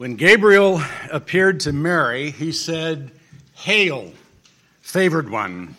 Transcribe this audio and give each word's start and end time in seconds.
When 0.00 0.16
Gabriel 0.16 0.80
appeared 1.12 1.60
to 1.60 1.74
Mary, 1.74 2.30
he 2.30 2.52
said, 2.52 3.12
Hail, 3.52 4.14
favored 4.80 5.28
one. 5.28 5.76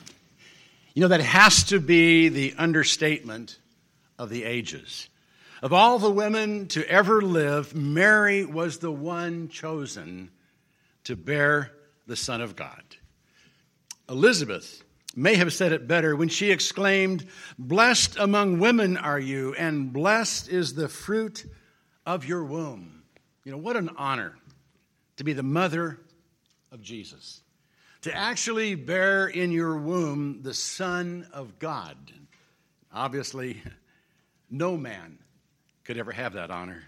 You 0.94 1.02
know, 1.02 1.08
that 1.08 1.22
has 1.22 1.64
to 1.64 1.80
be 1.80 2.30
the 2.30 2.54
understatement 2.56 3.58
of 4.20 4.30
the 4.30 4.44
ages. 4.44 5.10
Of 5.64 5.74
all 5.74 5.98
the 5.98 6.12
women 6.12 6.68
to 6.68 6.88
ever 6.88 7.24
live, 7.24 7.74
Mary 7.74 8.46
was 8.46 8.78
the 8.78 8.92
one 8.92 9.50
chosen 9.50 10.30
to 11.06 11.16
bear 11.16 11.72
the 12.06 12.16
Son 12.16 12.42
of 12.42 12.56
God. 12.56 12.84
Elizabeth 14.08 14.84
may 15.16 15.34
have 15.34 15.52
said 15.52 15.72
it 15.72 15.88
better 15.88 16.16
when 16.16 16.30
she 16.30 16.52
exclaimed, 16.52 17.26
Blessed 17.58 18.18
among 18.20 18.60
women 18.60 18.98
are 18.98 19.20
you, 19.20 19.56
and 19.56 19.92
blessed 19.92 20.48
is 20.48 20.76
the 20.76 20.90
fruit 20.90 21.44
of 22.06 22.24
your 22.24 22.44
womb. 22.44 23.01
You 23.44 23.52
know, 23.52 23.58
what 23.58 23.76
an 23.76 23.90
honor 23.98 24.36
to 25.18 25.24
be 25.24 25.34
the 25.34 25.44
mother 25.44 26.00
of 26.72 26.82
Jesus, 26.82 27.42
to 28.02 28.16
actually 28.16 28.76
bear 28.76 29.28
in 29.28 29.52
your 29.52 29.78
womb 29.78 30.42
the 30.44 30.54
Son 30.54 31.28
of 31.34 31.60
God. 31.60 31.98
Obviously, 32.94 33.62
no 34.50 34.78
man 34.78 35.18
could 35.84 35.98
ever 35.98 36.12
have 36.12 36.34
that 36.34 36.52
honor. 36.52 36.84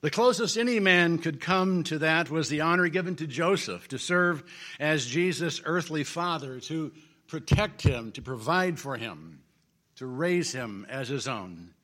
The 0.00 0.10
closest 0.10 0.56
any 0.56 0.78
man 0.78 1.18
could 1.18 1.40
come 1.40 1.82
to 1.84 1.98
that 1.98 2.30
was 2.30 2.48
the 2.48 2.60
honor 2.60 2.88
given 2.88 3.16
to 3.16 3.26
Joseph 3.26 3.88
to 3.88 3.98
serve 3.98 4.44
as 4.78 5.04
Jesus' 5.04 5.60
earthly 5.64 6.04
father, 6.04 6.60
to 6.60 6.92
protect 7.26 7.82
him, 7.82 8.12
to 8.12 8.22
provide 8.22 8.78
for 8.78 8.96
him, 8.96 9.42
to 9.96 10.06
raise 10.06 10.52
him 10.52 10.86
as 10.88 11.08
his 11.08 11.26
own. 11.26 11.74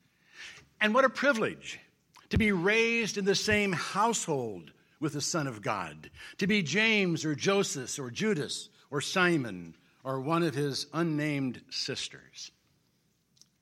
And 0.79 0.93
what 0.93 1.05
a 1.05 1.09
privilege 1.09 1.79
to 2.29 2.37
be 2.37 2.51
raised 2.51 3.17
in 3.17 3.25
the 3.25 3.35
same 3.35 3.71
household 3.71 4.71
with 4.99 5.13
the 5.13 5.21
Son 5.21 5.47
of 5.47 5.61
God, 5.61 6.09
to 6.37 6.47
be 6.47 6.63
James 6.63 7.25
or 7.25 7.35
Joseph 7.35 7.99
or 7.99 8.09
Judas 8.09 8.69
or 8.89 9.01
Simon 9.01 9.75
or 10.03 10.19
one 10.19 10.43
of 10.43 10.55
his 10.55 10.87
unnamed 10.93 11.61
sisters, 11.69 12.51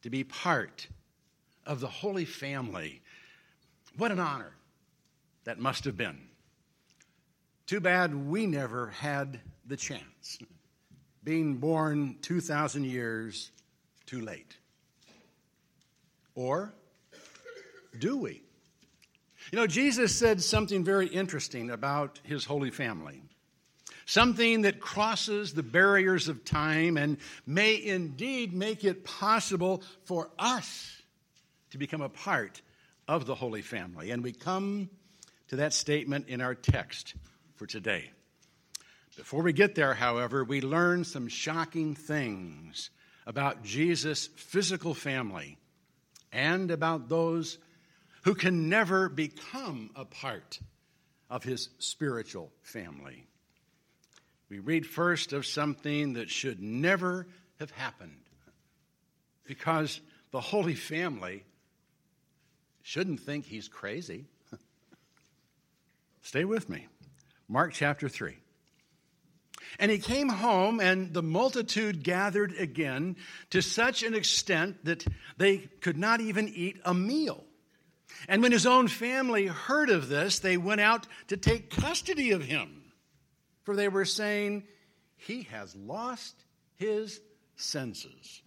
to 0.02 0.10
be 0.10 0.24
part 0.24 0.88
of 1.66 1.80
the 1.80 1.88
Holy 1.88 2.26
Family. 2.26 3.02
What 3.98 4.12
an 4.12 4.20
honor 4.20 4.54
that 5.46 5.60
must 5.60 5.86
have 5.86 5.98
been. 5.98 6.20
Too 7.66 7.80
bad 7.80 8.14
we 8.14 8.46
never 8.46 8.88
had 8.88 9.40
the 9.66 9.78
chance, 9.78 10.38
being 11.24 11.56
born 11.56 12.18
2,000 12.22 12.86
years 12.86 13.52
too 14.06 14.22
late. 14.22 14.58
Or 16.36 16.74
do 18.00 18.18
we? 18.18 18.42
You 19.52 19.60
know, 19.60 19.68
Jesus 19.68 20.16
said 20.16 20.42
something 20.42 20.84
very 20.84 21.08
interesting 21.08 21.70
about 21.70 22.20
his 22.24 22.46
holy 22.46 22.72
family. 22.72 23.22
Something 24.06 24.64
that 24.64 24.80
crosses 24.80 25.54
the 25.54 25.64
barriers 25.64 26.28
of 26.28 26.44
time 26.44 26.98
and 26.98 27.18
may 27.46 27.82
indeed 27.82 28.54
make 28.54 28.84
it 28.84 29.04
possible 29.04 29.82
for 30.04 30.30
us 30.38 31.02
to 31.72 31.78
become 31.78 32.02
a 32.02 32.10
part 32.10 32.62
of 33.08 33.26
the 33.26 33.36
Holy 33.36 33.62
Family. 33.62 34.12
And 34.12 34.24
we 34.24 34.34
come 34.34 34.90
to 35.48 35.58
that 35.58 35.74
statement 35.74 36.28
in 36.28 36.42
our 36.42 36.56
text 36.56 37.16
for 37.56 37.66
today. 37.66 38.12
Before 39.16 39.44
we 39.44 39.54
get 39.54 39.76
there, 39.76 39.94
however, 39.94 40.44
we 40.44 40.60
learn 40.60 41.04
some 41.04 41.28
shocking 41.28 41.96
things 41.96 42.90
about 43.26 43.64
Jesus' 43.64 44.28
physical 44.36 44.94
family 44.94 45.58
and 46.32 46.72
about 46.72 47.10
those 47.10 47.60
who 48.24 48.36
can 48.36 48.70
never 48.70 49.10
become 49.10 49.90
a 49.96 50.06
part 50.06 50.60
of 51.30 51.44
his 51.44 51.70
spiritual 51.80 52.52
family. 52.62 53.26
We 54.50 54.60
read 54.60 54.86
first 54.86 55.34
of 55.34 55.46
something 55.46 56.14
that 56.14 56.30
should 56.30 56.62
never 56.62 57.28
have 57.60 57.72
happened 57.72 58.20
because 59.46 60.00
the 60.32 60.42
Holy 60.42 60.76
Family 60.76 61.44
shouldn't 62.82 63.20
think 63.20 63.46
he's 63.46 63.68
crazy. 63.68 64.26
Stay 66.22 66.46
with 66.46 66.70
me. 66.70 66.88
Mark 67.48 67.74
chapter 67.74 68.08
3. 68.08 68.38
And 69.80 69.90
he 69.90 69.98
came 69.98 70.30
home, 70.30 70.80
and 70.80 71.14
the 71.14 71.24
multitude 71.24 72.04
gathered 72.04 72.54
again 72.60 73.16
to 73.50 73.62
such 73.62 74.04
an 74.04 74.14
extent 74.14 74.86
that 74.86 75.06
they 75.38 75.58
could 75.58 75.98
not 75.98 76.22
even 76.22 76.48
eat 76.48 76.80
a 76.86 76.94
meal. 76.94 77.44
And 78.28 78.42
when 78.42 78.52
his 78.52 78.66
own 78.66 78.88
family 78.88 79.48
heard 79.48 79.90
of 79.90 80.10
this, 80.10 80.40
they 80.40 80.58
went 80.58 80.82
out 80.82 81.08
to 81.28 81.38
take 81.38 81.70
custody 81.70 82.32
of 82.32 82.44
him. 82.44 82.84
For 83.64 83.76
they 83.76 83.88
were 83.88 84.06
saying, 84.06 84.64
He 85.16 85.44
has 85.44 85.76
lost 85.76 86.36
his 86.76 87.22
senses. 87.56 88.42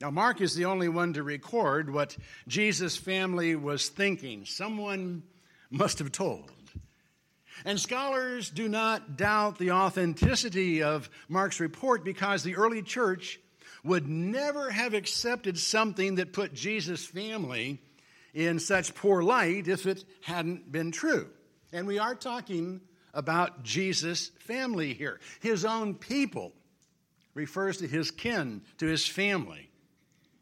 Now, 0.00 0.10
Mark 0.10 0.40
is 0.40 0.54
the 0.54 0.66
only 0.66 0.88
one 0.88 1.14
to 1.14 1.22
record 1.24 1.92
what 1.92 2.16
Jesus' 2.46 2.96
family 2.96 3.56
was 3.56 3.88
thinking. 3.88 4.44
Someone 4.44 5.24
must 5.70 5.98
have 5.98 6.12
told. 6.12 6.52
And 7.64 7.80
scholars 7.80 8.50
do 8.50 8.68
not 8.68 9.16
doubt 9.16 9.58
the 9.58 9.72
authenticity 9.72 10.82
of 10.82 11.10
Mark's 11.28 11.58
report 11.58 12.04
because 12.04 12.44
the 12.44 12.54
early 12.54 12.82
church 12.82 13.40
would 13.84 14.08
never 14.08 14.70
have 14.70 14.94
accepted 14.94 15.58
something 15.58 16.16
that 16.16 16.32
put 16.32 16.54
Jesus' 16.54 17.04
family 17.04 17.80
in 18.34 18.58
such 18.58 18.94
poor 18.94 19.22
light 19.22 19.68
if 19.68 19.86
it 19.86 20.04
hadn't 20.22 20.70
been 20.70 20.90
true. 20.92 21.28
And 21.72 21.86
we 21.86 21.98
are 21.98 22.14
talking 22.14 22.80
about 23.14 23.62
Jesus' 23.62 24.28
family 24.40 24.94
here. 24.94 25.20
His 25.40 25.64
own 25.64 25.94
people 25.94 26.52
refers 27.34 27.78
to 27.78 27.86
his 27.86 28.10
kin, 28.10 28.62
to 28.78 28.86
his 28.86 29.06
family. 29.06 29.70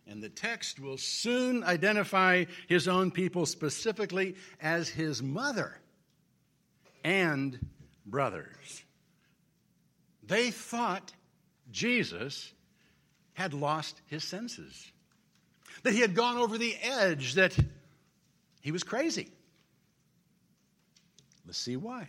And 0.07 0.23
the 0.23 0.29
text 0.29 0.79
will 0.79 0.99
soon 0.99 1.65
identify 1.65 2.45
his 2.69 2.87
own 2.87 3.11
people 3.11 3.45
specifically 3.45 4.37
as 4.61 4.89
his 4.89 5.23
mother 5.23 5.81
and 7.03 7.59
brothers. 8.05 8.85
They 10.23 10.51
thought 10.51 11.13
Jesus 11.71 12.53
had 13.37 13.53
lost 13.53 14.01
his 14.07 14.25
senses, 14.25 14.91
that 15.83 15.93
he 15.93 16.01
had 16.01 16.15
gone 16.15 16.39
over 16.39 16.57
the 16.57 16.75
edge, 16.83 17.35
that 17.35 17.55
he 18.63 18.73
was 18.73 18.83
crazy. 18.83 19.29
Let's 21.45 21.59
see 21.59 21.77
why. 21.77 22.09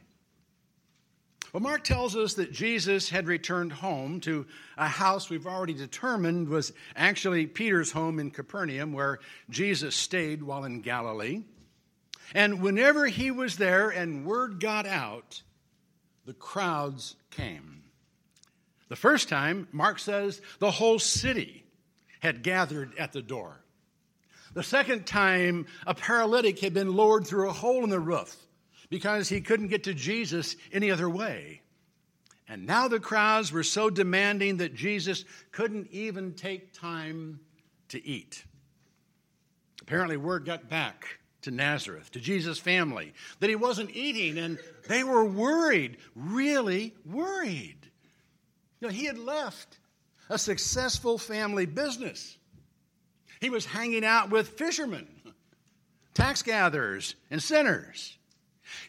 Well, 1.51 1.61
Mark 1.61 1.83
tells 1.83 2.15
us 2.15 2.35
that 2.35 2.53
Jesus 2.53 3.09
had 3.09 3.27
returned 3.27 3.73
home 3.73 4.21
to 4.21 4.45
a 4.77 4.87
house 4.87 5.29
we've 5.29 5.45
already 5.45 5.73
determined 5.73 6.47
was 6.47 6.71
actually 6.95 7.45
Peter's 7.45 7.91
home 7.91 8.19
in 8.19 8.31
Capernaum, 8.31 8.93
where 8.93 9.19
Jesus 9.49 9.97
stayed 9.97 10.41
while 10.41 10.63
in 10.63 10.79
Galilee. 10.79 11.41
And 12.33 12.61
whenever 12.61 13.05
he 13.05 13.31
was 13.31 13.57
there 13.57 13.89
and 13.89 14.25
word 14.25 14.61
got 14.61 14.85
out, 14.85 15.41
the 16.25 16.33
crowds 16.33 17.17
came. 17.31 17.76
The 18.89 18.95
first 18.95 19.29
time, 19.29 19.67
Mark 19.71 19.99
says, 19.99 20.41
the 20.59 20.71
whole 20.71 20.99
city 20.99 21.65
had 22.19 22.43
gathered 22.43 22.97
at 22.97 23.13
the 23.13 23.21
door. 23.21 23.61
The 24.53 24.63
second 24.63 25.05
time, 25.05 25.67
a 25.85 25.93
paralytic 25.93 26.59
had 26.59 26.73
been 26.73 26.95
lowered 26.95 27.27
through 27.27 27.49
a 27.49 27.53
hole 27.53 27.83
in 27.83 27.89
the 27.89 27.99
roof 27.99 28.35
because 28.89 29.29
he 29.29 29.41
couldn't 29.41 29.67
get 29.67 29.83
to 29.83 29.93
Jesus 29.93 30.55
any 30.71 30.89
other 30.89 31.09
way. 31.09 31.61
And 32.47 32.65
now 32.65 32.87
the 32.87 32.99
crowds 32.99 33.51
were 33.51 33.63
so 33.63 33.89
demanding 33.89 34.57
that 34.57 34.73
Jesus 34.73 35.25
couldn't 35.51 35.91
even 35.91 36.33
take 36.33 36.73
time 36.73 37.41
to 37.89 38.05
eat. 38.05 38.43
Apparently, 39.81 40.17
word 40.17 40.45
got 40.45 40.69
back 40.69 41.19
to 41.41 41.51
Nazareth, 41.51 42.11
to 42.11 42.19
Jesus' 42.19 42.57
family, 42.57 43.13
that 43.39 43.49
he 43.49 43.55
wasn't 43.55 43.95
eating, 43.95 44.37
and 44.37 44.57
they 44.87 45.03
were 45.03 45.25
worried, 45.25 45.97
really 46.15 46.93
worried. 47.05 47.86
Know, 48.81 48.89
he 48.89 49.05
had 49.05 49.17
left 49.17 49.79
a 50.29 50.37
successful 50.37 51.17
family 51.17 51.65
business. 51.65 52.37
He 53.39 53.49
was 53.49 53.65
hanging 53.65 54.05
out 54.05 54.29
with 54.29 54.49
fishermen, 54.49 55.07
tax 56.13 56.41
gatherers, 56.41 57.15
and 57.31 57.41
sinners. 57.41 58.17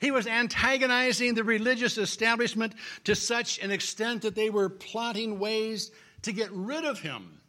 He 0.01 0.11
was 0.11 0.27
antagonizing 0.27 1.35
the 1.35 1.45
religious 1.45 1.99
establishment 1.99 2.75
to 3.05 3.15
such 3.15 3.59
an 3.61 3.71
extent 3.71 4.23
that 4.23 4.35
they 4.35 4.51
were 4.51 4.69
plotting 4.69 5.39
ways 5.39 5.91
to 6.23 6.33
get 6.33 6.51
rid 6.53 6.85
of 6.85 7.01
him. 7.01 7.41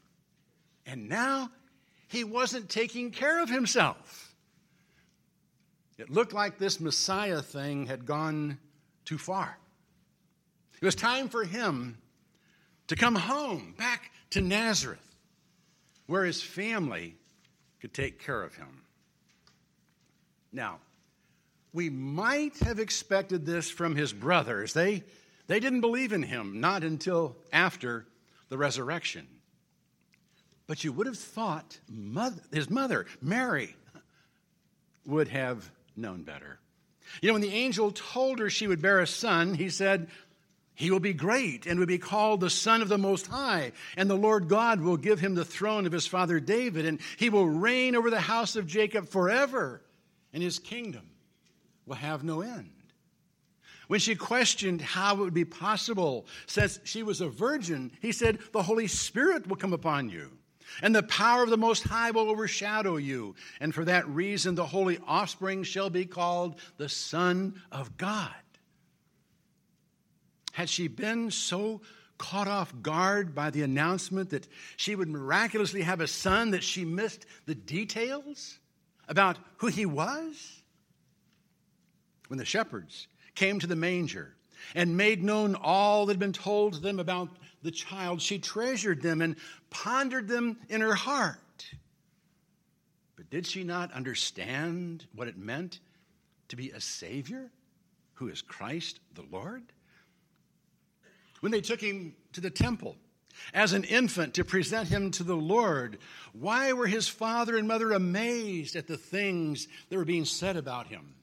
And 0.86 1.10
now 1.10 1.50
he 2.08 2.24
wasn't 2.24 2.70
taking 2.70 3.12
care 3.12 3.42
of 3.42 3.50
himself. 3.50 4.36
It 5.98 6.10
looked 6.10 6.34
like 6.34 6.58
this 6.58 6.80
Messiah 6.80 7.42
thing 7.42 7.88
had 7.88 8.06
gone 8.06 8.58
too 9.06 9.18
far. 9.18 9.58
It 10.82 10.86
was 10.86 10.96
time 10.96 11.28
for 11.28 11.44
him 11.44 11.98
to 12.90 12.96
come 12.96 13.16
home, 13.16 13.74
back 13.78 14.12
to 14.32 14.42
Nazareth, 14.42 15.16
where 16.08 16.26
his 16.26 16.42
family 16.42 17.16
could 17.80 17.94
take 17.94 18.20
care 18.20 18.42
of 18.42 18.56
him. 18.56 18.82
Now, 20.52 20.80
we 21.72 21.92
might 21.92 22.58
have 22.60 22.80
expected 22.80 23.46
this 23.46 23.70
from 23.70 23.96
his 23.96 24.12
brothers. 24.12 24.74
They, 24.74 25.04
they 25.46 25.60
didn't 25.60 25.82
believe 25.82 26.14
in 26.14 26.24
him, 26.24 26.60
not 26.60 26.84
until 26.84 27.38
after 27.54 28.08
the 28.50 28.58
resurrection. 28.58 29.28
But 30.66 30.84
you 30.84 30.92
would 30.92 31.06
have 31.06 31.18
thought 31.18 31.80
mother, 31.88 32.42
his 32.52 32.72
mother, 32.72 33.06
Mary, 33.22 33.76
would 35.06 35.28
have 35.28 35.70
known 35.96 36.24
better. 36.24 36.60
You 37.22 37.28
know, 37.28 37.34
when 37.34 37.44
the 37.44 37.54
angel 37.54 37.92
told 37.92 38.40
her 38.40 38.50
she 38.50 38.68
would 38.68 38.82
bear 38.82 39.00
a 39.00 39.08
son, 39.08 39.54
he 39.54 39.70
said, 39.70 40.08
He 40.80 40.92
will 40.92 41.02
be 41.02 41.12
great 41.12 41.66
and 41.66 41.78
will 41.78 41.88
be 41.88 41.98
called 41.98 42.40
the 42.40 42.50
Son 42.50 42.82
of 42.82 42.88
the 42.88 42.98
Most 42.98 43.28
High, 43.28 43.74
and 43.98 44.10
the 44.10 44.16
Lord 44.16 44.48
God 44.48 44.80
will 44.80 44.96
give 44.96 45.20
him 45.20 45.36
the 45.36 45.44
throne 45.44 45.86
of 45.86 45.92
his 45.92 46.08
father 46.08 46.40
David, 46.40 46.86
and 46.86 47.02
he 47.18 47.30
will 47.30 47.50
reign 47.50 47.98
over 47.98 48.10
the 48.10 48.22
house 48.22 48.56
of 48.56 48.66
Jacob 48.66 49.10
forever, 49.10 49.82
and 50.32 50.42
his 50.42 50.58
kingdom 50.58 51.10
will 51.86 51.98
have 51.98 52.24
no 52.24 52.40
end. 52.40 52.72
When 53.90 54.00
she 54.00 54.16
questioned 54.16 54.80
how 54.80 55.16
it 55.16 55.20
would 55.20 55.34
be 55.34 55.44
possible, 55.44 56.28
since 56.46 56.80
she 56.86 57.04
was 57.04 57.20
a 57.20 57.28
virgin, 57.28 57.92
he 58.02 58.14
said, 58.14 58.40
The 58.54 58.64
Holy 58.64 58.88
Spirit 58.88 59.48
will 59.48 59.58
come 59.58 59.74
upon 59.74 60.08
you, 60.08 60.32
and 60.82 60.96
the 60.96 61.04
power 61.04 61.44
of 61.44 61.50
the 61.50 61.58
Most 61.58 61.84
High 61.84 62.12
will 62.12 62.30
overshadow 62.30 62.96
you. 62.96 63.36
And 63.60 63.76
for 63.76 63.84
that 63.84 64.08
reason, 64.08 64.56
the 64.56 64.66
holy 64.66 64.98
offspring 65.06 65.64
shall 65.64 65.90
be 65.90 66.06
called 66.06 66.58
the 66.78 66.88
Son 66.88 67.62
of 67.70 67.98
God. 67.98 68.32
Had 70.60 70.70
she 70.70 70.90
been 70.90 71.32
so 71.32 71.80
caught 72.18 72.50
off 72.50 72.74
guard 72.82 73.34
by 73.34 73.50
the 73.50 73.62
announcement 73.62 74.32
that 74.32 74.46
she 74.76 74.94
would 74.94 75.08
miraculously 75.08 75.84
have 75.84 76.02
a 76.02 76.08
son 76.08 76.52
that 76.52 76.66
she 76.66 76.84
missed 76.84 77.26
the 77.46 77.56
details 77.56 78.60
about 79.08 79.38
who 79.60 79.68
he 79.68 79.86
was? 79.86 80.62
when 82.28 82.38
the 82.38 82.44
shepherds 82.44 83.08
came 83.36 83.58
to 83.58 83.68
the 83.68 83.76
manger 83.78 84.36
and 84.76 84.98
made 84.98 85.24
known 85.24 85.56
all 85.56 86.06
that 86.06 86.12
had 86.16 86.20
been 86.20 86.34
told 86.34 86.74
to 86.74 86.80
them 86.82 87.00
about 87.00 87.30
the 87.64 87.72
child, 87.72 88.22
she 88.22 88.38
treasured 88.38 89.02
them 89.02 89.22
and 89.22 89.38
pondered 89.70 90.28
them 90.28 90.58
in 90.68 90.82
her 90.82 90.94
heart. 90.94 91.74
But 93.16 93.30
did 93.30 93.48
she 93.48 93.64
not 93.64 93.94
understand 93.94 95.06
what 95.16 95.30
it 95.30 95.38
meant 95.38 95.80
to 96.50 96.58
be 96.58 96.72
a 96.72 96.82
Savior 96.82 97.50
who 98.16 98.28
is 98.28 98.42
Christ 98.42 99.00
the 99.16 99.24
Lord? 99.32 99.64
When 101.42 101.52
they 101.52 101.62
took 101.62 101.82
him 101.82 102.16
to 102.34 102.42
the 102.42 102.50
temple, 102.50 102.96
as 103.54 103.72
an 103.74 103.86
infant 103.86 104.34
to 104.34 104.44
present 104.44 104.90
him 104.90 105.12
to 105.12 105.24
the 105.24 105.36
Lord. 105.36 106.00
Why 106.34 106.74
were 106.74 106.88
his 106.88 107.08
father 107.08 107.56
and 107.56 107.68
mother 107.68 107.94
amazed 107.94 108.76
at 108.76 108.88
the 108.88 108.98
things 108.98 109.68
that 109.88 109.98
were 109.98 110.04
being 110.04 110.26
said 110.26 110.58
about 110.58 110.88
him? 110.88 111.16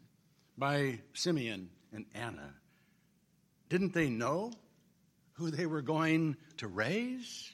by 0.59 0.99
Simeon 1.13 1.69
and 1.93 2.07
Anna. 2.15 2.55
Didn't 3.69 3.93
they 3.93 4.09
know 4.09 4.53
who 5.35 5.51
they 5.51 5.67
were 5.67 5.83
going 5.83 6.37
to 6.59 6.69
raise? 6.69 7.53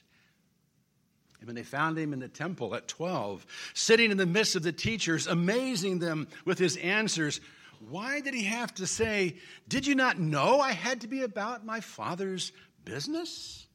And 1.40 1.48
when 1.48 1.56
they 1.56 1.64
found 1.64 1.98
him 1.98 2.12
in 2.12 2.20
the 2.20 2.28
temple 2.28 2.74
at 2.74 2.86
12, 2.86 3.44
sitting 3.74 4.10
in 4.10 4.16
the 4.16 4.26
midst 4.26 4.54
of 4.54 4.62
the 4.62 4.72
teachers, 4.72 5.26
amazing 5.26 5.98
them 5.98 6.28
with 6.44 6.58
his 6.58 6.76
answers, 6.76 7.40
why 7.88 8.20
did 8.20 8.34
he 8.34 8.44
have 8.44 8.74
to 8.74 8.86
say, 8.86 9.36
Did 9.68 9.86
you 9.86 9.94
not 9.94 10.18
know 10.18 10.60
I 10.60 10.72
had 10.72 11.02
to 11.02 11.08
be 11.08 11.22
about 11.22 11.64
my 11.64 11.80
father's 11.80 12.52
business? 12.84 13.66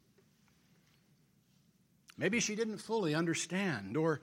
Maybe 2.17 2.39
she 2.39 2.55
didn't 2.55 2.79
fully 2.79 3.13
understand, 3.13 3.95
or 3.95 4.21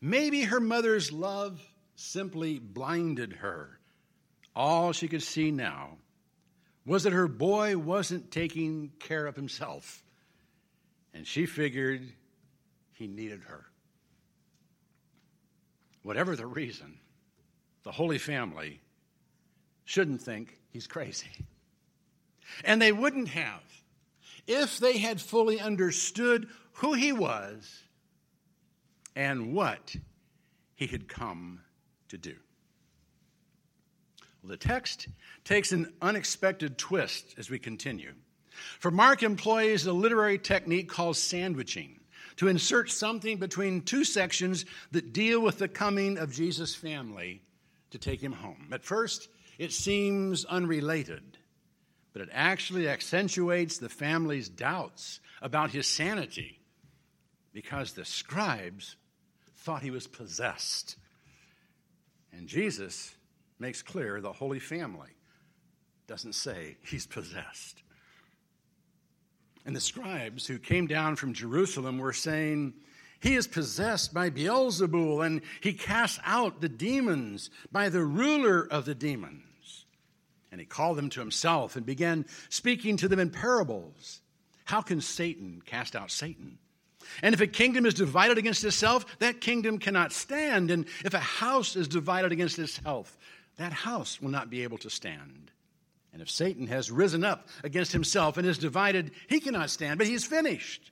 maybe 0.00 0.42
her 0.42 0.60
mother's 0.60 1.10
love 1.10 1.60
simply 1.96 2.58
blinded 2.58 3.34
her 3.34 3.80
all 4.54 4.92
she 4.92 5.08
could 5.08 5.22
see 5.22 5.50
now 5.50 5.96
was 6.84 7.04
that 7.04 7.12
her 7.12 7.28
boy 7.28 7.76
wasn't 7.76 8.30
taking 8.30 8.90
care 8.98 9.26
of 9.26 9.36
himself, 9.36 10.02
and 11.14 11.26
she 11.26 11.46
figured 11.46 12.12
he 12.92 13.06
needed 13.06 13.42
her. 13.44 13.66
Whatever 16.02 16.34
the 16.34 16.46
reason, 16.46 16.98
the 17.84 17.92
Holy 17.92 18.18
Family 18.18 18.80
shouldn't 19.84 20.22
think 20.22 20.58
he's 20.70 20.86
crazy. 20.86 21.46
And 22.64 22.80
they 22.80 22.92
wouldn't 22.92 23.28
have 23.28 23.62
if 24.46 24.78
they 24.78 24.98
had 24.98 25.20
fully 25.20 25.60
understood 25.60 26.48
who 26.74 26.94
he 26.94 27.12
was 27.12 27.82
and 29.14 29.54
what 29.54 29.94
he 30.74 30.86
had 30.86 31.08
come 31.08 31.60
to 32.08 32.18
do. 32.18 32.34
Well, 34.42 34.50
the 34.50 34.56
text 34.56 35.08
takes 35.44 35.72
an 35.72 35.92
unexpected 36.00 36.78
twist 36.78 37.34
as 37.38 37.50
we 37.50 37.58
continue. 37.58 38.12
For 38.78 38.90
Mark 38.90 39.22
employs 39.22 39.86
a 39.86 39.92
literary 39.92 40.38
technique 40.38 40.88
called 40.88 41.16
sandwiching 41.16 42.00
to 42.36 42.48
insert 42.48 42.90
something 42.90 43.36
between 43.36 43.82
two 43.82 44.04
sections 44.04 44.64
that 44.92 45.12
deal 45.12 45.40
with 45.40 45.58
the 45.58 45.68
coming 45.68 46.18
of 46.18 46.32
Jesus' 46.32 46.74
family 46.74 47.42
to 47.90 47.98
take 47.98 48.22
him 48.22 48.32
home. 48.32 48.68
At 48.72 48.84
first, 48.84 49.28
it 49.60 49.72
seems 49.72 50.46
unrelated, 50.46 51.36
but 52.14 52.22
it 52.22 52.30
actually 52.32 52.88
accentuates 52.88 53.76
the 53.76 53.90
family's 53.90 54.48
doubts 54.48 55.20
about 55.42 55.70
his 55.70 55.86
sanity 55.86 56.58
because 57.52 57.92
the 57.92 58.06
scribes 58.06 58.96
thought 59.58 59.82
he 59.82 59.90
was 59.90 60.06
possessed. 60.06 60.96
And 62.32 62.48
Jesus 62.48 63.14
makes 63.58 63.82
clear 63.82 64.22
the 64.22 64.32
Holy 64.32 64.60
Family 64.60 65.10
doesn't 66.06 66.32
say 66.32 66.78
he's 66.82 67.06
possessed. 67.06 67.82
And 69.66 69.76
the 69.76 69.80
scribes 69.80 70.46
who 70.46 70.58
came 70.58 70.86
down 70.86 71.16
from 71.16 71.34
Jerusalem 71.34 71.98
were 71.98 72.14
saying, 72.14 72.72
He 73.20 73.34
is 73.34 73.46
possessed 73.46 74.14
by 74.14 74.30
Beelzebul, 74.30 75.26
and 75.26 75.42
he 75.60 75.74
casts 75.74 76.18
out 76.24 76.62
the 76.62 76.68
demons 76.70 77.50
by 77.70 77.90
the 77.90 78.02
ruler 78.02 78.66
of 78.70 78.86
the 78.86 78.94
demons. 78.94 79.44
And 80.52 80.60
he 80.60 80.66
called 80.66 80.98
them 80.98 81.10
to 81.10 81.20
himself 81.20 81.76
and 81.76 81.86
began 81.86 82.26
speaking 82.48 82.96
to 82.98 83.08
them 83.08 83.20
in 83.20 83.30
parables. 83.30 84.20
How 84.64 84.82
can 84.82 85.00
Satan 85.00 85.62
cast 85.64 85.94
out 85.94 86.10
Satan? 86.10 86.58
And 87.22 87.34
if 87.34 87.40
a 87.40 87.46
kingdom 87.46 87.86
is 87.86 87.94
divided 87.94 88.38
against 88.38 88.64
itself, 88.64 89.04
that 89.18 89.40
kingdom 89.40 89.78
cannot 89.78 90.12
stand. 90.12 90.70
And 90.70 90.86
if 91.04 91.14
a 91.14 91.18
house 91.18 91.76
is 91.76 91.88
divided 91.88 92.32
against 92.32 92.58
itself, 92.58 93.16
that 93.56 93.72
house 93.72 94.20
will 94.20 94.30
not 94.30 94.50
be 94.50 94.62
able 94.62 94.78
to 94.78 94.90
stand. 94.90 95.50
And 96.12 96.20
if 96.20 96.30
Satan 96.30 96.66
has 96.66 96.90
risen 96.90 97.24
up 97.24 97.48
against 97.62 97.92
himself 97.92 98.36
and 98.36 98.46
is 98.46 98.58
divided, 98.58 99.12
he 99.28 99.40
cannot 99.40 99.70
stand, 99.70 99.98
but 99.98 100.06
he 100.06 100.14
is 100.14 100.24
finished. 100.24 100.90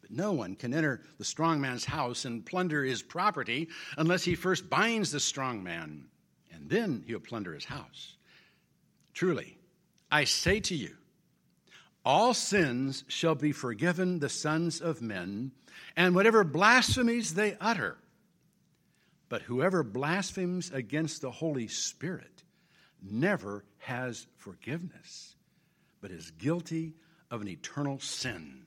But 0.00 0.10
no 0.10 0.32
one 0.32 0.56
can 0.56 0.74
enter 0.74 1.02
the 1.18 1.24
strong 1.24 1.60
man's 1.60 1.84
house 1.84 2.24
and 2.24 2.44
plunder 2.44 2.82
his 2.82 3.02
property 3.02 3.68
unless 3.96 4.24
he 4.24 4.34
first 4.34 4.68
binds 4.68 5.12
the 5.12 5.20
strong 5.20 5.62
man, 5.62 6.06
and 6.52 6.68
then 6.68 7.04
he'll 7.06 7.20
plunder 7.20 7.54
his 7.54 7.64
house. 7.64 8.16
Truly, 9.14 9.58
I 10.10 10.24
say 10.24 10.60
to 10.60 10.74
you, 10.74 10.96
all 12.04 12.34
sins 12.34 13.04
shall 13.06 13.34
be 13.34 13.52
forgiven 13.52 14.18
the 14.18 14.28
sons 14.28 14.80
of 14.80 15.00
men, 15.00 15.52
and 15.96 16.14
whatever 16.14 16.42
blasphemies 16.42 17.34
they 17.34 17.56
utter 17.60 17.98
but 19.32 19.40
whoever 19.40 19.82
blasphemes 19.82 20.70
against 20.72 21.22
the 21.22 21.30
Holy 21.30 21.66
Spirit 21.66 22.42
never 23.02 23.64
has 23.78 24.26
forgiveness, 24.36 25.36
but 26.02 26.10
is 26.10 26.32
guilty 26.32 26.92
of 27.30 27.40
an 27.40 27.48
eternal 27.48 27.98
sin 27.98 28.66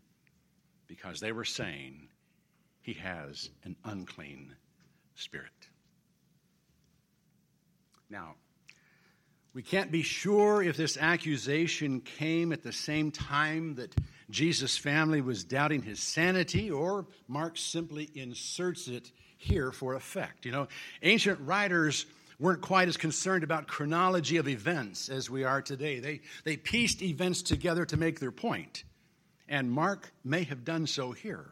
because 0.88 1.20
they 1.20 1.32
were 1.32 1.46
saying 1.46 2.08
he 2.82 2.94
has 2.94 3.52
an 3.64 3.76
unclean 3.86 4.56
spirit. 5.14 5.70
Now, 8.10 8.34
we 9.56 9.64
can't 9.64 9.90
be 9.90 10.02
sure 10.02 10.62
if 10.62 10.76
this 10.76 10.98
accusation 10.98 12.02
came 12.02 12.52
at 12.52 12.62
the 12.62 12.74
same 12.74 13.10
time 13.10 13.76
that 13.76 13.96
Jesus' 14.30 14.78
family 14.78 15.22
was 15.22 15.46
doubting 15.46 15.82
his 15.82 16.02
sanity, 16.02 16.70
or 16.70 17.06
Mark 17.30 17.58
simply 17.58 18.12
inserts 18.16 18.90
it 18.90 19.14
here 19.38 19.72
for 19.72 19.96
effect. 19.96 20.46
You 20.46 20.52
know, 20.52 20.68
ancient 21.04 21.40
writers 21.40 22.06
weren't 22.38 22.62
quite 22.62 22.90
as 22.90 22.98
concerned 22.98 23.46
about 23.46 23.66
chronology 23.66 24.36
of 24.36 24.50
events 24.50 25.08
as 25.08 25.30
we 25.30 25.46
are 25.46 25.62
today. 25.62 26.02
They, 26.02 26.20
they 26.44 26.58
pieced 26.58 27.02
events 27.02 27.42
together 27.42 27.86
to 27.86 27.96
make 27.96 28.20
their 28.20 28.34
point, 28.34 28.84
and 29.48 29.72
Mark 29.72 30.12
may 30.26 30.44
have 30.44 30.66
done 30.66 30.86
so 30.86 31.14
here. 31.14 31.46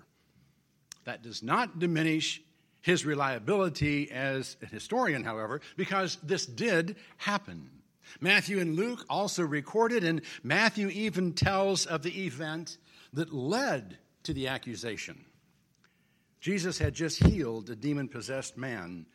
That 1.05 1.23
does 1.23 1.41
not 1.41 1.79
diminish 1.79 2.41
his 2.81 3.05
reliability 3.05 4.11
as 4.11 4.57
a 4.61 4.65
historian, 4.65 5.23
however, 5.23 5.61
because 5.77 6.17
this 6.21 6.45
did 6.45 6.97
happen. 7.15 7.69
Matthew 8.19 8.59
and 8.59 8.75
Luke 8.75 9.05
also 9.09 9.43
recorded, 9.43 10.03
and 10.03 10.21
Matthew 10.43 10.89
even 10.89 11.33
tells 11.33 11.85
of 11.85 12.03
the 12.03 12.25
event 12.25 12.77
that 13.13 13.33
led 13.33 13.97
to 14.23 14.33
the 14.33 14.47
accusation. 14.47 15.25
Jesus 16.41 16.77
had 16.77 16.93
just 16.93 17.23
healed 17.23 17.69
a 17.69 17.75
demon 17.75 18.07
possessed 18.07 18.57
man 18.57 19.05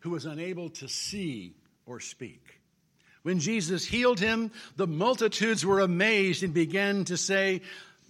who 0.00 0.10
was 0.10 0.24
unable 0.24 0.70
to 0.70 0.88
see 0.88 1.54
or 1.86 2.00
speak. 2.00 2.60
When 3.22 3.38
Jesus 3.38 3.84
healed 3.84 4.18
him, 4.18 4.50
the 4.76 4.86
multitudes 4.86 5.64
were 5.64 5.80
amazed 5.80 6.42
and 6.42 6.54
began 6.54 7.04
to 7.04 7.16
say, 7.16 7.60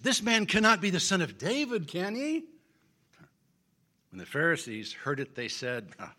This 0.02 0.22
man 0.22 0.46
cannot 0.46 0.80
be 0.80 0.90
the 0.90 1.00
son 1.00 1.20
of 1.20 1.36
David, 1.36 1.88
can 1.88 2.14
he? 2.14 2.44
When 4.10 4.18
the 4.18 4.26
Pharisees 4.26 4.92
heard 4.92 5.20
it, 5.20 5.34
they 5.34 5.48
said, 5.48 5.88
ah, 5.98 6.12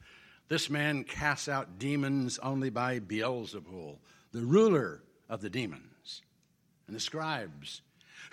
This 0.51 0.69
man 0.69 1.05
casts 1.05 1.47
out 1.47 1.79
demons 1.79 2.37
only 2.37 2.69
by 2.69 2.99
Beelzebul, 2.99 3.99
the 4.33 4.41
ruler 4.41 5.01
of 5.29 5.39
the 5.39 5.49
demons. 5.49 6.23
And 6.87 6.93
the 6.93 6.99
scribes, 6.99 7.81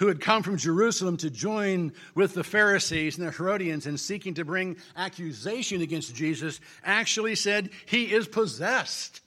who 0.00 0.08
had 0.08 0.20
come 0.20 0.42
from 0.42 0.56
Jerusalem 0.56 1.16
to 1.18 1.30
join 1.30 1.92
with 2.16 2.34
the 2.34 2.42
Pharisees 2.42 3.16
and 3.16 3.24
the 3.28 3.30
Herodians 3.30 3.86
in 3.86 3.96
seeking 3.96 4.34
to 4.34 4.44
bring 4.44 4.78
accusation 4.96 5.80
against 5.80 6.12
Jesus, 6.12 6.58
actually 6.82 7.36
said, 7.36 7.70
He 7.86 8.12
is 8.12 8.26
possessed 8.26 9.20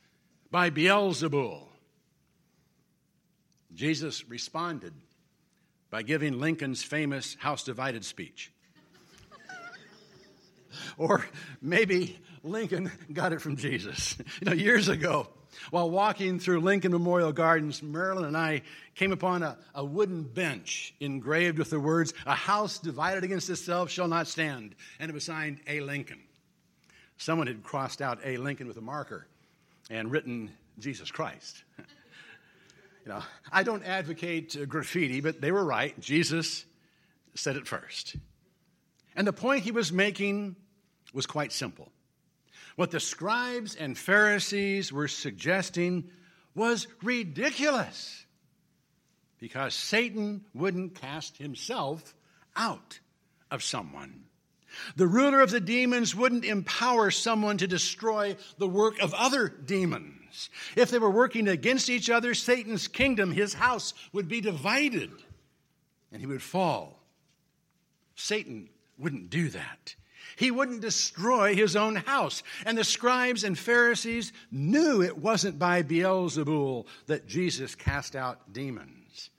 by 0.51 0.69
Beelzebul. 0.69 1.63
Jesus 3.73 4.27
responded 4.27 4.91
by 5.89 6.01
giving 6.01 6.41
Lincoln's 6.41 6.83
famous 6.83 7.37
House 7.39 7.63
Divided 7.63 8.03
speech. 8.03 8.51
or 10.97 11.25
maybe 11.61 12.19
Lincoln 12.43 12.91
got 13.13 13.33
it 13.33 13.41
from 13.41 13.55
Jesus. 13.55 14.17
You 14.41 14.45
know, 14.45 14.53
years 14.53 14.89
ago, 14.89 15.27
while 15.69 15.89
walking 15.89 16.39
through 16.39 16.61
Lincoln 16.61 16.91
Memorial 16.91 17.31
Gardens, 17.31 17.83
Marilyn 17.83 18.25
and 18.25 18.37
I 18.37 18.61
came 18.95 19.11
upon 19.11 19.43
a, 19.43 19.57
a 19.75 19.83
wooden 19.83 20.23
bench 20.23 20.93
engraved 20.99 21.59
with 21.59 21.69
the 21.69 21.79
words, 21.79 22.13
A 22.25 22.33
house 22.33 22.79
divided 22.79 23.23
against 23.23 23.49
itself 23.49 23.89
shall 23.89 24.07
not 24.07 24.27
stand, 24.27 24.75
and 24.99 25.09
it 25.09 25.13
was 25.13 25.23
signed 25.23 25.59
A. 25.67 25.81
Lincoln. 25.81 26.19
Someone 27.17 27.47
had 27.47 27.63
crossed 27.63 28.01
out 28.01 28.19
A. 28.23 28.37
Lincoln 28.37 28.67
with 28.67 28.77
a 28.77 28.81
marker 28.81 29.27
and 29.89 30.11
written 30.11 30.51
Jesus 30.79 31.11
Christ. 31.11 31.63
you 31.77 33.11
know, 33.11 33.21
I 33.51 33.63
don't 33.63 33.83
advocate 33.83 34.57
uh, 34.59 34.65
graffiti, 34.65 35.21
but 35.21 35.41
they 35.41 35.51
were 35.51 35.63
right. 35.63 35.99
Jesus 35.99 36.65
said 37.35 37.55
it 37.55 37.67
first. 37.67 38.15
And 39.15 39.27
the 39.27 39.33
point 39.33 39.63
he 39.63 39.71
was 39.71 39.91
making 39.91 40.55
was 41.13 41.25
quite 41.25 41.51
simple. 41.51 41.91
What 42.75 42.91
the 42.91 42.99
scribes 42.99 43.75
and 43.75 43.97
Pharisees 43.97 44.91
were 44.91 45.07
suggesting 45.07 46.09
was 46.55 46.87
ridiculous 47.01 48.25
because 49.39 49.73
Satan 49.73 50.45
wouldn't 50.53 50.99
cast 50.99 51.37
himself 51.37 52.13
out 52.55 52.99
of 53.49 53.63
someone. 53.63 54.23
The 54.95 55.07
ruler 55.07 55.41
of 55.41 55.51
the 55.51 55.59
demons 55.59 56.15
wouldn't 56.15 56.45
empower 56.45 57.11
someone 57.11 57.57
to 57.57 57.67
destroy 57.67 58.37
the 58.57 58.67
work 58.67 58.99
of 58.99 59.13
other 59.13 59.49
demons. 59.49 60.49
If 60.77 60.91
they 60.91 60.99
were 60.99 61.11
working 61.11 61.47
against 61.47 61.89
each 61.89 62.09
other, 62.09 62.33
Satan's 62.33 62.87
kingdom, 62.87 63.31
his 63.31 63.53
house, 63.53 63.93
would 64.13 64.29
be 64.29 64.39
divided 64.39 65.11
and 66.11 66.21
he 66.21 66.27
would 66.27 66.41
fall. 66.41 66.99
Satan 68.15 68.69
wouldn't 68.97 69.29
do 69.29 69.49
that. 69.49 69.95
He 70.41 70.49
wouldn't 70.49 70.81
destroy 70.81 71.53
his 71.53 71.75
own 71.75 71.95
house. 71.95 72.41
And 72.65 72.75
the 72.75 72.83
scribes 72.83 73.43
and 73.43 73.55
Pharisees 73.55 74.33
knew 74.49 75.03
it 75.03 75.19
wasn't 75.19 75.59
by 75.59 75.83
Beelzebul 75.83 76.87
that 77.05 77.27
Jesus 77.27 77.75
cast 77.75 78.15
out 78.15 78.51
demons. 78.51 79.29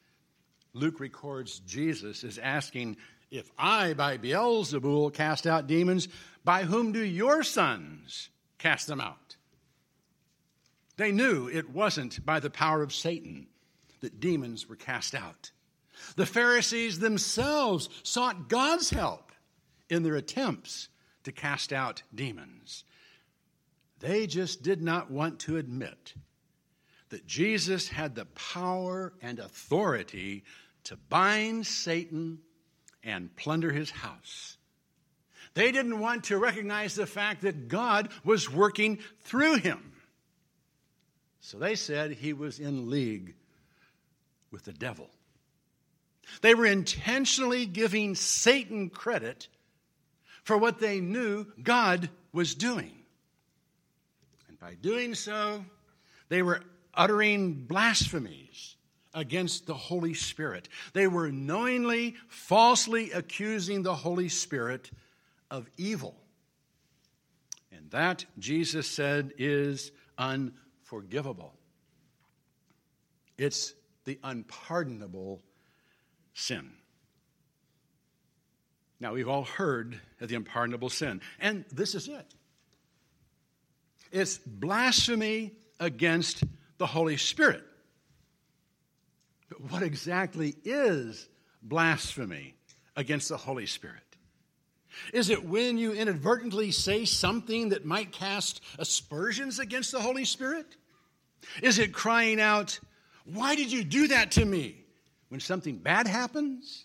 Luke 0.74 1.00
records 1.00 1.58
Jesus 1.66 2.22
is 2.22 2.38
asking 2.38 2.98
if 3.32 3.50
I, 3.58 3.94
by 3.94 4.16
Beelzebul, 4.16 5.12
cast 5.12 5.44
out 5.44 5.66
demons, 5.66 6.06
by 6.44 6.62
whom 6.62 6.92
do 6.92 7.00
your 7.00 7.42
sons 7.42 8.28
cast 8.58 8.86
them 8.86 9.00
out? 9.00 9.34
They 10.98 11.10
knew 11.10 11.48
it 11.48 11.70
wasn't 11.70 12.24
by 12.24 12.38
the 12.38 12.48
power 12.48 12.80
of 12.80 12.94
Satan 12.94 13.48
that 14.02 14.20
demons 14.20 14.68
were 14.68 14.76
cast 14.76 15.16
out. 15.16 15.50
The 16.14 16.26
Pharisees 16.26 17.00
themselves 17.00 17.88
sought 18.04 18.48
God's 18.48 18.90
help 18.90 19.32
in 19.90 20.04
their 20.04 20.14
attempts 20.14 20.88
to 21.24 21.32
cast 21.32 21.72
out 21.72 22.02
demons. 22.14 22.84
They 24.00 24.26
just 24.26 24.62
did 24.62 24.82
not 24.82 25.10
want 25.10 25.38
to 25.40 25.56
admit 25.56 26.14
that 27.10 27.26
Jesus 27.26 27.88
had 27.88 28.14
the 28.14 28.24
power 28.24 29.12
and 29.22 29.38
authority 29.38 30.44
to 30.84 30.96
bind 30.96 31.66
Satan 31.66 32.38
and 33.04 33.34
plunder 33.36 33.70
his 33.70 33.90
house. 33.90 34.56
They 35.54 35.70
didn't 35.70 36.00
want 36.00 36.24
to 36.24 36.38
recognize 36.38 36.94
the 36.94 37.06
fact 37.06 37.42
that 37.42 37.68
God 37.68 38.08
was 38.24 38.50
working 38.50 38.98
through 39.20 39.56
him. 39.56 39.92
So 41.40 41.58
they 41.58 41.74
said 41.74 42.12
he 42.12 42.32
was 42.32 42.58
in 42.58 42.88
league 42.88 43.34
with 44.50 44.64
the 44.64 44.72
devil. 44.72 45.10
They 46.40 46.54
were 46.54 46.66
intentionally 46.66 47.66
giving 47.66 48.14
Satan 48.14 48.88
credit 48.88 49.48
for 50.44 50.56
what 50.56 50.78
they 50.78 51.00
knew 51.00 51.46
God 51.62 52.10
was 52.32 52.54
doing. 52.54 52.92
And 54.48 54.58
by 54.58 54.74
doing 54.74 55.14
so, 55.14 55.64
they 56.28 56.42
were 56.42 56.62
uttering 56.94 57.64
blasphemies 57.64 58.76
against 59.14 59.66
the 59.66 59.74
Holy 59.74 60.14
Spirit. 60.14 60.68
They 60.92 61.06
were 61.06 61.30
knowingly, 61.30 62.16
falsely 62.28 63.12
accusing 63.12 63.82
the 63.82 63.94
Holy 63.94 64.28
Spirit 64.28 64.90
of 65.50 65.68
evil. 65.76 66.16
And 67.70 67.90
that, 67.90 68.24
Jesus 68.38 68.86
said, 68.86 69.32
is 69.38 69.92
unforgivable. 70.18 71.54
It's 73.36 73.74
the 74.04 74.18
unpardonable 74.22 75.42
sin. 76.34 76.72
Now, 79.02 79.14
we've 79.14 79.28
all 79.28 79.42
heard 79.42 80.00
of 80.20 80.28
the 80.28 80.36
unpardonable 80.36 80.88
sin, 80.88 81.22
and 81.40 81.64
this 81.72 81.96
is 81.96 82.06
it 82.06 82.34
it's 84.12 84.38
blasphemy 84.38 85.50
against 85.80 86.44
the 86.78 86.86
Holy 86.86 87.16
Spirit. 87.16 87.64
But 89.48 89.72
what 89.72 89.82
exactly 89.82 90.54
is 90.64 91.28
blasphemy 91.64 92.54
against 92.94 93.28
the 93.28 93.36
Holy 93.36 93.66
Spirit? 93.66 93.96
Is 95.12 95.30
it 95.30 95.44
when 95.44 95.78
you 95.78 95.92
inadvertently 95.92 96.70
say 96.70 97.04
something 97.04 97.70
that 97.70 97.84
might 97.84 98.12
cast 98.12 98.60
aspersions 98.78 99.58
against 99.58 99.90
the 99.90 100.00
Holy 100.00 100.24
Spirit? 100.24 100.76
Is 101.60 101.80
it 101.80 101.92
crying 101.92 102.40
out, 102.40 102.78
Why 103.24 103.56
did 103.56 103.72
you 103.72 103.82
do 103.82 104.06
that 104.08 104.30
to 104.32 104.44
me? 104.44 104.78
when 105.28 105.40
something 105.40 105.78
bad 105.78 106.06
happens? 106.06 106.84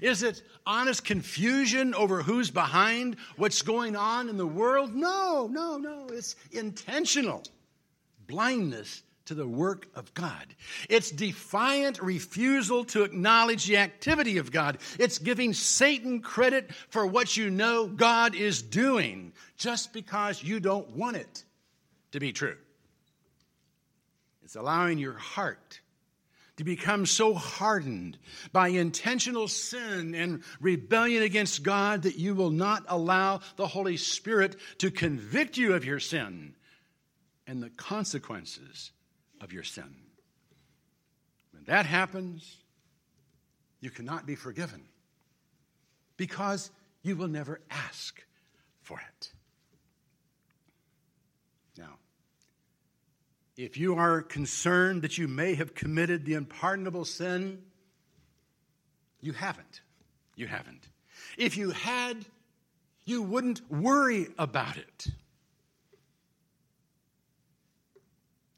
Is 0.00 0.22
it 0.22 0.42
honest 0.66 1.04
confusion 1.04 1.94
over 1.94 2.22
who's 2.22 2.50
behind 2.50 3.16
what's 3.36 3.62
going 3.62 3.96
on 3.96 4.28
in 4.28 4.36
the 4.36 4.46
world? 4.46 4.94
No, 4.94 5.48
no, 5.50 5.76
no. 5.76 6.06
It's 6.10 6.36
intentional 6.52 7.42
blindness 8.26 9.02
to 9.26 9.34
the 9.34 9.46
work 9.46 9.88
of 9.94 10.12
God. 10.14 10.54
It's 10.88 11.10
defiant 11.10 12.00
refusal 12.02 12.84
to 12.86 13.02
acknowledge 13.02 13.66
the 13.66 13.78
activity 13.78 14.38
of 14.38 14.52
God. 14.52 14.78
It's 14.98 15.18
giving 15.18 15.54
Satan 15.54 16.20
credit 16.20 16.72
for 16.90 17.06
what 17.06 17.36
you 17.36 17.50
know 17.50 17.86
God 17.86 18.34
is 18.34 18.62
doing 18.62 19.32
just 19.56 19.92
because 19.92 20.42
you 20.42 20.60
don't 20.60 20.90
want 20.90 21.16
it 21.16 21.44
to 22.12 22.20
be 22.20 22.32
true. 22.32 22.56
It's 24.44 24.56
allowing 24.56 24.98
your 24.98 25.14
heart 25.14 25.80
to 26.56 26.64
become 26.64 27.04
so 27.04 27.34
hardened 27.34 28.16
by 28.52 28.68
intentional 28.68 29.48
sin 29.48 30.14
and 30.14 30.42
rebellion 30.60 31.22
against 31.22 31.62
God 31.62 32.02
that 32.02 32.16
you 32.16 32.34
will 32.34 32.50
not 32.50 32.84
allow 32.88 33.40
the 33.56 33.66
Holy 33.66 33.96
Spirit 33.96 34.56
to 34.78 34.90
convict 34.90 35.56
you 35.56 35.74
of 35.74 35.84
your 35.84 35.98
sin 35.98 36.54
and 37.46 37.62
the 37.62 37.70
consequences 37.70 38.92
of 39.40 39.52
your 39.52 39.64
sin. 39.64 39.96
When 41.52 41.64
that 41.64 41.86
happens, 41.86 42.56
you 43.80 43.90
cannot 43.90 44.26
be 44.26 44.36
forgiven 44.36 44.84
because 46.16 46.70
you 47.02 47.16
will 47.16 47.28
never 47.28 47.60
ask 47.70 48.22
for 48.80 48.98
it. 48.98 49.32
Now, 51.76 51.98
if 53.56 53.76
you 53.76 53.96
are 53.96 54.22
concerned 54.22 55.02
that 55.02 55.16
you 55.16 55.28
may 55.28 55.54
have 55.54 55.74
committed 55.74 56.24
the 56.24 56.34
unpardonable 56.34 57.04
sin, 57.04 57.62
you 59.20 59.32
haven't. 59.32 59.80
You 60.36 60.46
haven't. 60.46 60.88
If 61.38 61.56
you 61.56 61.70
had, 61.70 62.24
you 63.04 63.22
wouldn't 63.22 63.70
worry 63.70 64.26
about 64.38 64.76
it. 64.76 65.06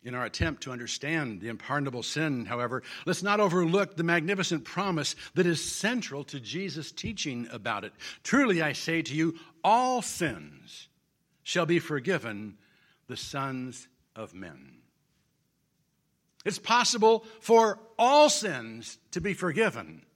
In 0.03 0.15
our 0.15 0.25
attempt 0.25 0.62
to 0.62 0.71
understand 0.71 1.41
the 1.41 1.49
unpardonable 1.49 2.05
sin, 2.05 2.47
however, 2.47 2.83
let's 3.07 3.25
not 3.25 3.41
overlook 3.41 3.97
the 3.97 4.05
magnificent 4.05 4.65
promise 4.65 5.17
that 5.35 5.47
is 5.47 5.62
central 5.62 6.23
to 6.25 6.38
Jesus' 6.38 6.93
teaching 6.93 7.49
about 7.50 7.85
it. 7.85 7.93
Truly, 8.23 8.62
I 8.62 8.73
say 8.73 9.03
to 9.03 9.15
you, 9.15 9.35
all 9.65 10.03
sins 10.03 10.88
shall 11.43 11.67
be 11.67 11.81
forgiven 11.81 12.57
the 13.09 13.17
sons 13.17 13.88
of 14.15 14.33
men. 14.33 14.76
It's 16.47 16.61
possible 16.61 17.25
for 17.41 17.81
all 17.99 18.31
sins 18.31 18.99
to 19.11 19.21
be 19.21 19.35
forgiven 19.35 20.07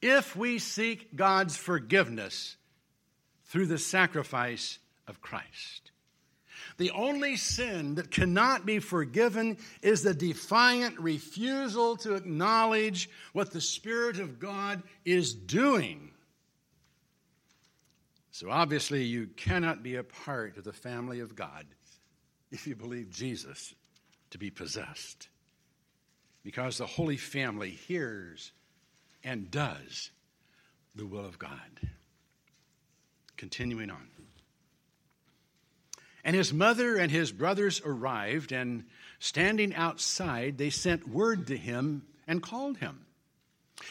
if 0.00 0.34
we 0.34 0.58
seek 0.58 1.14
God's 1.14 1.58
forgiveness 1.58 2.56
through 3.44 3.66
the 3.66 3.76
sacrifice 3.76 4.78
of 5.06 5.20
Christ. 5.20 5.90
The 6.78 6.90
only 6.92 7.36
sin 7.36 7.96
that 7.96 8.10
cannot 8.10 8.64
be 8.64 8.78
forgiven 8.78 9.58
is 9.82 10.02
the 10.02 10.14
defiant 10.14 10.98
refusal 10.98 11.98
to 11.98 12.14
acknowledge 12.14 13.10
what 13.34 13.50
the 13.50 13.60
Spirit 13.60 14.20
of 14.20 14.40
God 14.40 14.82
is 15.04 15.34
doing. 15.34 16.12
So, 18.30 18.50
obviously, 18.50 19.04
you 19.04 19.26
cannot 19.36 19.82
be 19.82 19.96
a 19.96 20.02
part 20.02 20.56
of 20.56 20.64
the 20.64 20.72
family 20.72 21.20
of 21.20 21.36
God 21.36 21.66
if 22.50 22.66
you 22.66 22.74
believe 22.74 23.10
Jesus 23.10 23.74
to 24.30 24.38
be 24.38 24.48
possessed. 24.48 25.28
Because 26.42 26.78
the 26.78 26.86
Holy 26.86 27.16
Family 27.16 27.70
hears 27.70 28.52
and 29.22 29.50
does 29.50 30.10
the 30.94 31.06
will 31.06 31.24
of 31.24 31.38
God. 31.38 31.80
Continuing 33.36 33.90
on. 33.90 34.08
And 36.24 36.36
his 36.36 36.52
mother 36.52 36.96
and 36.96 37.10
his 37.10 37.32
brothers 37.32 37.80
arrived, 37.84 38.52
and 38.52 38.84
standing 39.18 39.74
outside, 39.74 40.56
they 40.56 40.70
sent 40.70 41.08
word 41.08 41.48
to 41.48 41.56
him 41.56 42.02
and 42.28 42.42
called 42.42 42.78
him. 42.78 43.06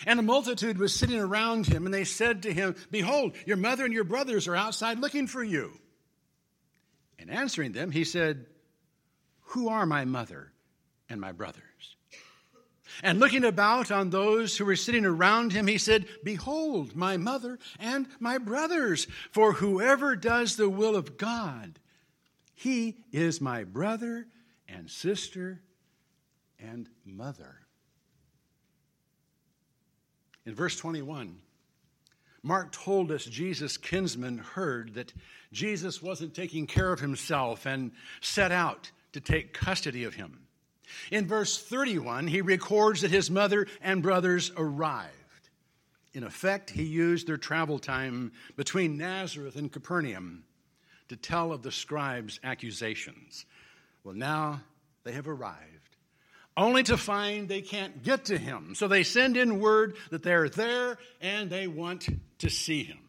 And 0.05 0.19
a 0.19 0.23
multitude 0.23 0.77
was 0.77 0.93
sitting 0.93 1.19
around 1.19 1.67
him, 1.67 1.85
and 1.85 1.93
they 1.93 2.05
said 2.05 2.43
to 2.43 2.53
him, 2.53 2.75
Behold, 2.89 3.33
your 3.45 3.57
mother 3.57 3.83
and 3.83 3.93
your 3.93 4.05
brothers 4.05 4.47
are 4.47 4.55
outside 4.55 4.99
looking 4.99 5.27
for 5.27 5.43
you. 5.43 5.71
And 7.19 7.29
answering 7.29 7.73
them, 7.73 7.91
he 7.91 8.05
said, 8.05 8.45
Who 9.47 9.67
are 9.67 9.85
my 9.85 10.05
mother 10.05 10.53
and 11.09 11.19
my 11.19 11.33
brothers? 11.33 11.63
And 13.03 13.19
looking 13.19 13.43
about 13.43 13.91
on 13.91 14.09
those 14.09 14.57
who 14.57 14.65
were 14.65 14.75
sitting 14.75 15.05
around 15.05 15.53
him, 15.53 15.67
he 15.67 15.77
said, 15.77 16.05
Behold, 16.23 16.95
my 16.95 17.17
mother 17.17 17.59
and 17.79 18.07
my 18.19 18.37
brothers, 18.37 19.07
for 19.31 19.53
whoever 19.53 20.15
does 20.15 20.55
the 20.55 20.69
will 20.69 20.95
of 20.95 21.17
God 21.17 21.79
he 22.61 22.97
is 23.11 23.41
my 23.41 23.63
brother 23.63 24.27
and 24.69 24.87
sister 24.87 25.63
and 26.59 26.87
mother. 27.03 27.55
In 30.45 30.53
verse 30.53 30.77
21, 30.77 31.39
Mark 32.43 32.71
told 32.71 33.11
us 33.11 33.25
Jesus' 33.25 33.77
kinsman 33.77 34.37
heard 34.37 34.93
that 34.93 35.11
Jesus 35.51 36.03
wasn't 36.03 36.35
taking 36.35 36.67
care 36.67 36.93
of 36.93 36.99
himself 36.99 37.65
and 37.65 37.93
set 38.21 38.51
out 38.51 38.91
to 39.13 39.19
take 39.19 39.53
custody 39.55 40.03
of 40.03 40.13
him. 40.13 40.41
In 41.11 41.27
verse 41.27 41.61
31, 41.61 42.27
he 42.27 42.41
records 42.41 43.01
that 43.01 43.11
his 43.11 43.29
mother 43.29 43.67
and 43.81 44.01
brothers 44.01 44.51
arrived. 44.57 45.09
In 46.13 46.23
effect, 46.23 46.69
he 46.69 46.83
used 46.83 47.27
their 47.27 47.37
travel 47.37 47.79
time 47.79 48.31
between 48.55 48.97
Nazareth 48.97 49.55
and 49.55 49.71
Capernaum 49.71 50.43
to 51.07 51.15
tell 51.15 51.51
of 51.51 51.61
the 51.61 51.71
scribes' 51.71 52.39
accusations. 52.43 53.45
Well, 54.03 54.15
now 54.15 54.61
they 55.03 55.13
have 55.13 55.27
arrived, 55.27 55.97
only 56.57 56.83
to 56.83 56.97
find 56.97 57.47
they 57.47 57.61
can't 57.61 58.03
get 58.03 58.25
to 58.25 58.37
him. 58.37 58.75
So 58.75 58.87
they 58.87 59.03
send 59.03 59.37
in 59.37 59.59
word 59.59 59.95
that 60.09 60.23
they're 60.23 60.49
there 60.49 60.97
and 61.21 61.49
they 61.49 61.67
want 61.67 62.07
to 62.39 62.49
see 62.49 62.83
him. 62.83 62.99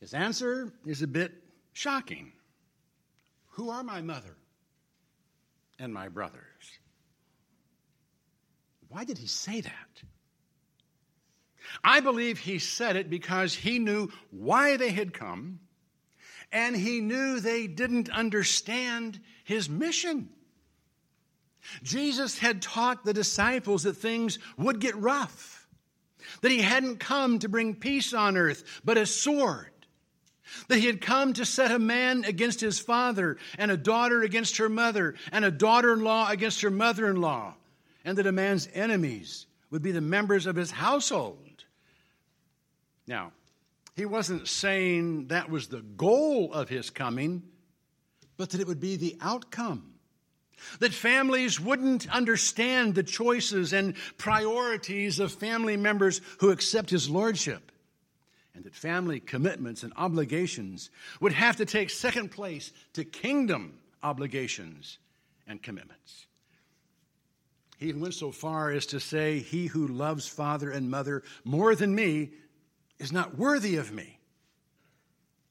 His 0.00 0.14
answer 0.14 0.72
is 0.84 1.02
a 1.02 1.06
bit 1.06 1.32
shocking 1.72 2.32
Who 3.52 3.70
are 3.70 3.82
my 3.82 4.02
mother 4.02 4.36
and 5.78 5.92
my 5.92 6.08
brothers? 6.08 6.42
Why 8.88 9.04
did 9.04 9.18
he 9.18 9.26
say 9.26 9.60
that? 9.60 10.02
I 11.82 12.00
believe 12.00 12.38
he 12.38 12.58
said 12.58 12.96
it 12.96 13.10
because 13.10 13.54
he 13.54 13.78
knew 13.78 14.10
why 14.30 14.76
they 14.76 14.90
had 14.90 15.12
come 15.12 15.60
and 16.52 16.76
he 16.76 17.00
knew 17.00 17.40
they 17.40 17.66
didn't 17.66 18.08
understand 18.10 19.20
his 19.44 19.68
mission. 19.68 20.28
Jesus 21.82 22.38
had 22.38 22.62
taught 22.62 23.04
the 23.04 23.12
disciples 23.12 23.82
that 23.82 23.94
things 23.94 24.38
would 24.56 24.80
get 24.80 24.96
rough, 24.96 25.66
that 26.40 26.52
he 26.52 26.62
hadn't 26.62 27.00
come 27.00 27.40
to 27.40 27.48
bring 27.48 27.74
peace 27.74 28.14
on 28.14 28.36
earth, 28.36 28.80
but 28.84 28.96
a 28.96 29.06
sword, 29.06 29.70
that 30.68 30.78
he 30.78 30.86
had 30.86 31.00
come 31.00 31.32
to 31.34 31.44
set 31.44 31.70
a 31.70 31.78
man 31.78 32.24
against 32.24 32.60
his 32.60 32.78
father, 32.78 33.36
and 33.58 33.70
a 33.70 33.76
daughter 33.76 34.22
against 34.22 34.58
her 34.58 34.68
mother, 34.68 35.14
and 35.32 35.44
a 35.44 35.50
daughter 35.50 35.92
in 35.92 36.02
law 36.02 36.28
against 36.28 36.62
her 36.62 36.70
mother 36.70 37.08
in 37.08 37.20
law, 37.20 37.54
and 38.04 38.18
that 38.18 38.26
a 38.26 38.32
man's 38.32 38.68
enemies 38.74 39.46
would 39.70 39.82
be 39.82 39.92
the 39.92 40.00
members 40.00 40.46
of 40.46 40.56
his 40.56 40.70
household. 40.70 41.64
Now, 43.06 43.32
he 43.94 44.04
wasn't 44.04 44.46
saying 44.48 45.28
that 45.28 45.50
was 45.50 45.68
the 45.68 45.80
goal 45.80 46.52
of 46.52 46.68
his 46.68 46.90
coming, 46.90 47.42
but 48.36 48.50
that 48.50 48.60
it 48.60 48.66
would 48.66 48.80
be 48.80 48.96
the 48.96 49.16
outcome. 49.20 49.94
That 50.80 50.92
families 50.92 51.60
wouldn't 51.60 52.08
understand 52.14 52.94
the 52.94 53.02
choices 53.02 53.72
and 53.72 53.94
priorities 54.18 55.18
of 55.18 55.32
family 55.32 55.76
members 55.76 56.20
who 56.38 56.50
accept 56.50 56.90
his 56.90 57.08
lordship. 57.08 57.72
And 58.56 58.64
that 58.64 58.74
family 58.74 59.20
commitments 59.20 59.82
and 59.82 59.92
obligations 59.96 60.88
would 61.20 61.34
have 61.34 61.56
to 61.56 61.66
take 61.66 61.90
second 61.90 62.30
place 62.30 62.72
to 62.94 63.04
kingdom 63.04 63.78
obligations 64.02 64.98
and 65.46 65.62
commitments. 65.62 66.26
He 67.76 67.92
went 67.92 68.14
so 68.14 68.32
far 68.32 68.70
as 68.70 68.86
to 68.86 68.98
say, 68.98 69.40
He 69.40 69.66
who 69.66 69.86
loves 69.86 70.26
father 70.26 70.70
and 70.70 70.90
mother 70.90 71.22
more 71.44 71.74
than 71.74 71.94
me 71.94 72.30
is 72.98 73.12
not 73.12 73.36
worthy 73.36 73.76
of 73.76 73.92
me. 73.92 74.18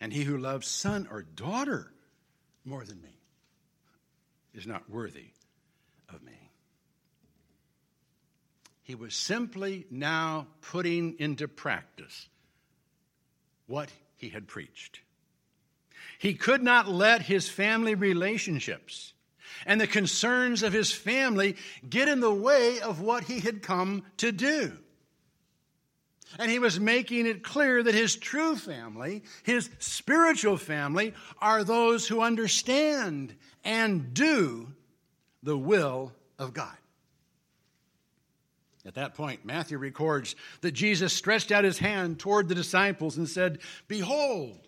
And 0.01 0.11
he 0.11 0.23
who 0.23 0.39
loves 0.39 0.67
son 0.67 1.07
or 1.09 1.21
daughter 1.21 1.93
more 2.65 2.83
than 2.83 2.99
me 3.03 3.21
is 4.55 4.65
not 4.65 4.89
worthy 4.89 5.27
of 6.09 6.23
me. 6.23 6.51
He 8.81 8.95
was 8.95 9.13
simply 9.13 9.85
now 9.91 10.47
putting 10.61 11.19
into 11.19 11.47
practice 11.47 12.29
what 13.67 13.89
he 14.15 14.29
had 14.29 14.47
preached. 14.47 15.01
He 16.17 16.33
could 16.33 16.63
not 16.63 16.87
let 16.87 17.21
his 17.21 17.49
family 17.49 17.95
relationships 17.95 19.13
and 19.65 19.79
the 19.79 19.87
concerns 19.87 20.63
of 20.63 20.73
his 20.73 20.91
family 20.91 21.55
get 21.87 22.07
in 22.07 22.19
the 22.19 22.33
way 22.33 22.79
of 22.79 23.01
what 23.01 23.25
he 23.25 23.39
had 23.39 23.61
come 23.61 24.03
to 24.17 24.31
do. 24.31 24.77
And 26.37 26.51
he 26.51 26.59
was 26.59 26.79
making 26.79 27.27
it 27.27 27.43
clear 27.43 27.81
that 27.81 27.93
his 27.93 28.15
true 28.15 28.55
family, 28.55 29.23
his 29.43 29.69
spiritual 29.79 30.57
family, 30.57 31.13
are 31.39 31.63
those 31.63 32.07
who 32.07 32.21
understand 32.21 33.35
and 33.63 34.13
do 34.13 34.73
the 35.43 35.57
will 35.57 36.11
of 36.37 36.53
God. 36.53 36.75
At 38.85 38.95
that 38.95 39.15
point, 39.15 39.45
Matthew 39.45 39.77
records 39.77 40.35
that 40.61 40.73
Jesus 40.73 41.11
stretched 41.11 41.51
out 41.51 41.63
his 41.63 41.79
hand 41.79 42.19
toward 42.19 42.47
the 42.47 42.55
disciples 42.55 43.17
and 43.17 43.27
said, 43.27 43.59
Behold, 43.87 44.67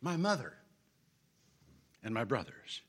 my 0.00 0.16
mother 0.16 0.54
and 2.02 2.12
my 2.12 2.24
brothers. 2.24 2.82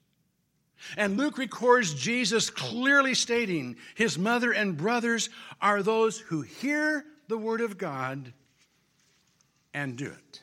And 0.98 1.16
Luke 1.16 1.38
records 1.38 1.94
Jesus 1.94 2.50
clearly 2.50 3.14
stating 3.14 3.76
his 3.94 4.18
mother 4.18 4.52
and 4.52 4.76
brothers 4.76 5.30
are 5.62 5.84
those 5.84 6.20
who 6.20 6.42
hear 6.42 7.06
the 7.28 7.38
Word 7.38 7.62
of 7.62 7.78
God 7.78 8.34
and 9.74 9.96
do 9.96 10.08
it. 10.08 10.42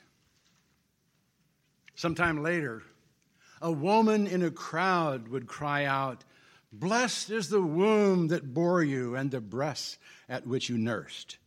Sometime 1.97 2.43
later, 2.43 2.83
a 3.61 3.73
woman 3.73 4.29
in 4.29 4.45
a 4.45 4.51
crowd 4.53 5.27
would 5.29 5.49
cry 5.49 5.85
out, 5.85 6.23
Blessed 6.73 7.31
is 7.31 7.49
the 7.49 7.63
womb 7.63 8.29
that 8.29 8.53
bore 8.53 8.83
you 8.83 9.17
and 9.17 9.31
the 9.31 9.41
breasts 9.41 9.99
at 10.29 10.47
which 10.47 10.69
you 10.69 10.77
nursed. 10.77 11.39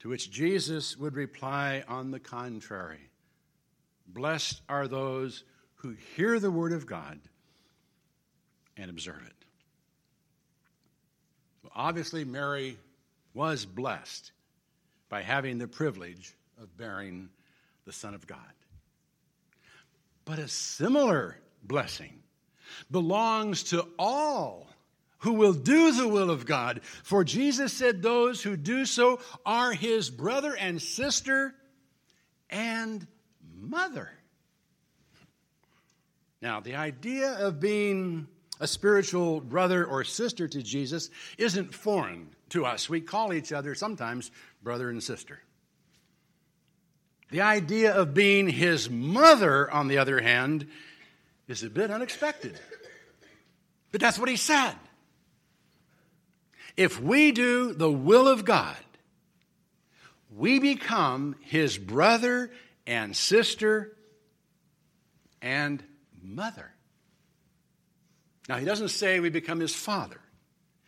To 0.00 0.08
which 0.08 0.30
Jesus 0.30 0.96
would 0.96 1.14
reply, 1.14 1.84
On 1.88 2.10
the 2.10 2.20
contrary, 2.20 3.10
blessed 4.06 4.60
are 4.68 4.88
those 4.88 5.44
who 5.76 5.96
hear 6.16 6.38
the 6.38 6.50
word 6.50 6.72
of 6.72 6.86
God 6.86 7.20
and 8.76 8.90
observe 8.90 9.22
it. 9.26 9.44
Well, 11.62 11.72
obviously, 11.74 12.24
Mary 12.24 12.78
was 13.34 13.64
blessed 13.64 14.32
by 15.08 15.22
having 15.22 15.58
the 15.58 15.68
privilege 15.68 16.34
of 16.60 16.76
bearing 16.76 17.28
the 17.84 17.92
Son 17.92 18.14
of 18.14 18.26
God. 18.26 18.38
But 20.24 20.38
a 20.38 20.48
similar 20.48 21.36
blessing 21.64 22.21
belongs 22.90 23.64
to 23.64 23.86
all 23.98 24.68
who 25.18 25.34
will 25.34 25.52
do 25.52 25.92
the 25.92 26.08
will 26.08 26.30
of 26.30 26.46
God. 26.46 26.80
For 27.04 27.24
Jesus 27.24 27.72
said, 27.72 28.02
Those 28.02 28.42
who 28.42 28.56
do 28.56 28.84
so 28.84 29.20
are 29.46 29.72
his 29.72 30.10
brother 30.10 30.56
and 30.56 30.82
sister 30.82 31.54
and 32.50 33.06
mother. 33.60 34.10
Now, 36.40 36.60
the 36.60 36.74
idea 36.74 37.46
of 37.46 37.60
being 37.60 38.26
a 38.62 38.66
spiritual 38.68 39.40
brother 39.40 39.84
or 39.84 40.04
sister 40.04 40.46
to 40.46 40.62
Jesus, 40.62 41.10
isn't 41.36 41.74
foreign 41.74 42.28
to 42.50 42.64
us. 42.64 42.88
We 42.88 43.00
call 43.00 43.32
each 43.32 43.52
other 43.52 43.74
sometimes 43.74 44.30
brother 44.62 44.88
and 44.88 45.02
sister. 45.02 45.40
The 47.30 47.40
idea 47.40 47.92
of 47.92 48.14
being 48.14 48.46
his 48.48 48.88
mother, 48.88 49.68
on 49.68 49.88
the 49.88 49.98
other 49.98 50.20
hand, 50.20 50.68
is 51.52 51.62
a 51.62 51.70
bit 51.70 51.90
unexpected. 51.90 52.58
But 53.92 54.00
that's 54.00 54.18
what 54.18 54.28
he 54.28 54.36
said. 54.36 54.74
If 56.76 57.00
we 57.00 57.30
do 57.30 57.74
the 57.74 57.92
will 57.92 58.26
of 58.26 58.44
God, 58.44 58.76
we 60.34 60.58
become 60.58 61.36
his 61.42 61.76
brother 61.76 62.50
and 62.86 63.14
sister 63.14 63.94
and 65.42 65.84
mother. 66.22 66.72
Now, 68.48 68.56
he 68.56 68.64
doesn't 68.64 68.88
say 68.88 69.20
we 69.20 69.28
become 69.28 69.60
his 69.60 69.74
father, 69.74 70.20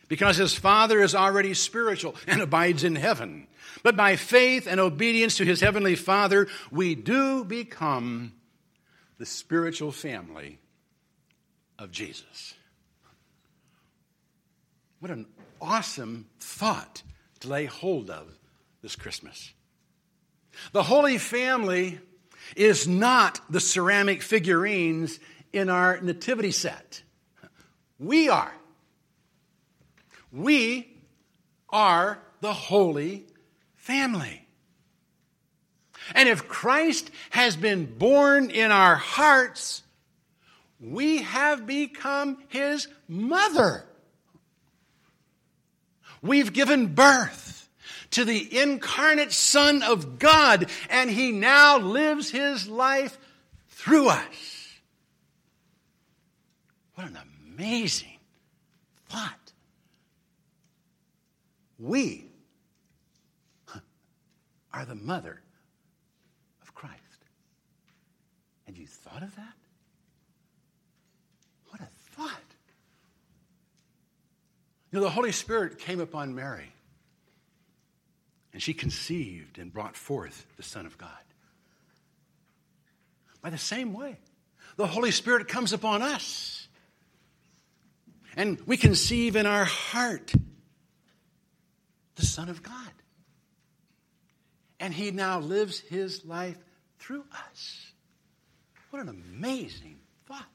because 0.08 0.38
his 0.38 0.54
father 0.54 1.02
is 1.02 1.14
already 1.14 1.52
spiritual 1.52 2.16
and 2.26 2.40
abides 2.40 2.84
in 2.84 2.96
heaven. 2.96 3.46
But 3.82 3.96
by 3.96 4.16
faith 4.16 4.66
and 4.66 4.80
obedience 4.80 5.36
to 5.36 5.44
his 5.44 5.60
heavenly 5.60 5.94
father, 5.94 6.48
we 6.70 6.94
do 6.94 7.44
become 7.44 8.32
the 9.18 9.26
spiritual 9.26 9.92
family 9.92 10.58
of 11.78 11.90
Jesus. 11.90 12.54
What 15.00 15.10
an 15.10 15.26
awesome 15.60 16.26
thought 16.40 17.02
to 17.40 17.48
lay 17.48 17.66
hold 17.66 18.10
of 18.10 18.28
this 18.82 18.96
Christmas. 18.96 19.52
The 20.72 20.82
Holy 20.82 21.18
Family 21.18 21.98
is 22.56 22.86
not 22.86 23.40
the 23.50 23.60
ceramic 23.60 24.22
figurines 24.22 25.18
in 25.52 25.68
our 25.68 26.00
nativity 26.00 26.50
set. 26.50 27.02
We 27.98 28.28
are. 28.28 28.52
We 30.32 30.96
are 31.68 32.18
the 32.40 32.52
Holy 32.52 33.26
Family. 33.76 34.43
And 36.14 36.28
if 36.28 36.48
Christ 36.48 37.10
has 37.30 37.56
been 37.56 37.86
born 37.86 38.50
in 38.50 38.70
our 38.70 38.96
hearts, 38.96 39.82
we 40.80 41.22
have 41.22 41.66
become 41.66 42.38
his 42.48 42.88
mother. 43.08 43.84
We've 46.20 46.52
given 46.52 46.94
birth 46.94 47.68
to 48.12 48.24
the 48.24 48.60
incarnate 48.60 49.32
Son 49.32 49.82
of 49.82 50.18
God, 50.18 50.70
and 50.88 51.10
he 51.10 51.32
now 51.32 51.78
lives 51.78 52.30
his 52.30 52.68
life 52.68 53.18
through 53.68 54.08
us. 54.08 54.78
What 56.94 57.08
an 57.08 57.18
amazing 57.56 58.18
thought. 59.08 59.52
We 61.78 62.26
are 64.72 64.84
the 64.84 64.94
mother 64.94 65.40
of 66.62 66.74
Christ. 66.74 67.00
Have 68.66 68.76
you 68.76 68.86
thought 69.04 69.22
of 69.22 69.34
that? 69.36 69.54
What 71.68 71.80
a 71.80 71.86
thought. 72.16 72.40
You 74.90 74.98
know, 74.98 75.04
the 75.04 75.10
Holy 75.10 75.32
Spirit 75.32 75.78
came 75.78 76.00
upon 76.00 76.34
Mary, 76.34 76.72
and 78.52 78.62
she 78.62 78.72
conceived 78.72 79.58
and 79.58 79.72
brought 79.72 79.96
forth 79.96 80.46
the 80.56 80.62
Son 80.62 80.86
of 80.86 80.96
God. 80.96 81.10
By 83.42 83.50
the 83.50 83.58
same 83.58 83.92
way, 83.92 84.16
the 84.76 84.86
Holy 84.86 85.10
Spirit 85.10 85.48
comes 85.48 85.72
upon 85.72 86.00
us, 86.00 86.66
and 88.36 88.58
we 88.66 88.76
conceive 88.76 89.36
in 89.36 89.46
our 89.46 89.64
heart 89.64 90.32
the 92.16 92.24
Son 92.24 92.48
of 92.48 92.62
God. 92.62 92.72
And 94.80 94.94
He 94.94 95.10
now 95.10 95.40
lives 95.40 95.80
His 95.80 96.24
life 96.24 96.58
through 96.98 97.24
us. 97.50 97.93
What 98.94 99.02
an 99.02 99.08
amazing 99.08 99.98
thought. 100.24 100.46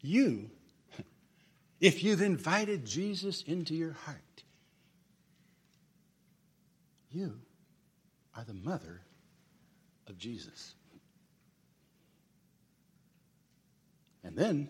You 0.00 0.50
if 1.80 2.02
you've 2.02 2.22
invited 2.22 2.84
Jesus 2.84 3.44
into 3.44 3.72
your 3.72 3.92
heart, 3.92 4.42
you 7.12 7.34
are 8.36 8.42
the 8.42 8.52
mother 8.52 9.02
of 10.08 10.18
Jesus. 10.18 10.74
And 14.24 14.36
then, 14.36 14.68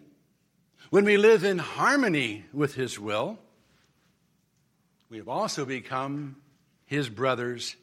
when 0.90 1.06
we 1.06 1.16
live 1.16 1.44
in 1.44 1.56
harmony 1.56 2.44
with 2.52 2.74
His 2.74 3.00
will, 3.00 3.38
we 5.08 5.16
have 5.16 5.28
also 5.30 5.64
become 5.64 6.36
His 6.84 7.08
brothers 7.08 7.74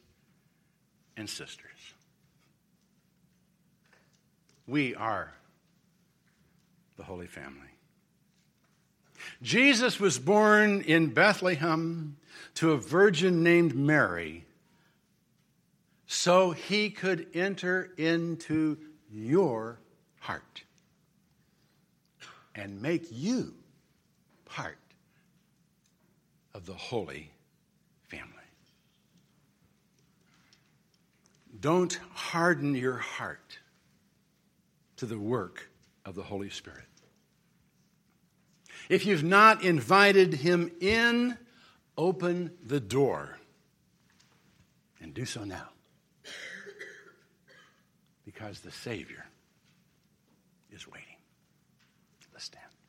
and 1.16 1.28
sisters. 1.28 1.73
We 4.66 4.94
are 4.94 5.32
the 6.96 7.02
Holy 7.02 7.26
Family. 7.26 7.60
Jesus 9.42 10.00
was 10.00 10.18
born 10.18 10.82
in 10.82 11.08
Bethlehem 11.08 12.16
to 12.54 12.72
a 12.72 12.76
virgin 12.76 13.42
named 13.42 13.74
Mary 13.74 14.44
so 16.06 16.52
he 16.52 16.90
could 16.90 17.26
enter 17.34 17.90
into 17.96 18.78
your 19.10 19.78
heart 20.20 20.62
and 22.54 22.80
make 22.80 23.06
you 23.10 23.54
part 24.44 24.78
of 26.54 26.66
the 26.66 26.74
Holy 26.74 27.30
Family. 28.08 28.30
Don't 31.60 31.98
harden 32.12 32.74
your 32.74 32.98
heart 32.98 33.58
to 34.96 35.06
the 35.06 35.18
work 35.18 35.70
of 36.04 36.14
the 36.14 36.22
Holy 36.22 36.50
Spirit. 36.50 36.84
If 38.88 39.06
you've 39.06 39.24
not 39.24 39.64
invited 39.64 40.34
him 40.34 40.70
in, 40.80 41.38
open 41.96 42.52
the 42.62 42.80
door 42.80 43.38
and 45.00 45.14
do 45.14 45.24
so 45.24 45.44
now. 45.44 45.68
Because 48.24 48.60
the 48.60 48.70
Savior 48.70 49.26